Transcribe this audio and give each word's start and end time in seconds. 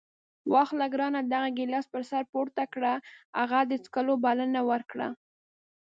واخله 0.51 0.85
ګرانه 0.93 1.21
دغه 1.33 1.49
ګیلاس 1.57 1.85
پر 1.93 2.03
سر 2.09 2.23
پورته 2.31 2.63
کړه. 2.73 2.93
هغه 3.39 3.59
د 3.69 3.71
څښلو 3.83 4.13
بلنه 4.25 4.61
ورکړه. 4.69 5.07